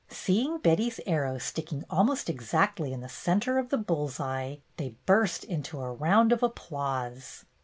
Seeing 0.09 0.57
Betty's 0.57 0.99
arrow 1.05 1.37
sticking 1.37 1.83
almost 1.87 2.27
exactly 2.27 2.91
in 2.91 3.01
the 3.01 3.07
centre 3.07 3.59
of 3.59 3.69
the 3.69 3.77
bull's 3.77 4.19
eye, 4.19 4.61
they 4.77 4.95
burst 5.05 5.43
into 5.43 5.79
a 5.79 5.91
round 5.93 6.31
of 6.31 6.41
applause. 6.41 7.45